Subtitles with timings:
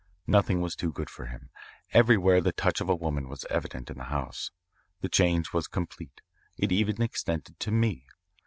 [0.25, 1.51] Nothing was too good for him.
[1.91, 4.49] Everywhere the touch of a woman was evident in the house.
[5.01, 6.21] The change was complete.
[6.57, 8.07] It even extended to me.